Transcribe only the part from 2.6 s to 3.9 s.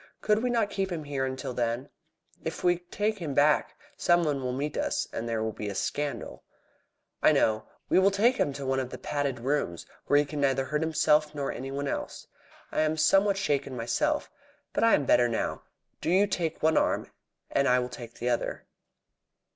we take him back,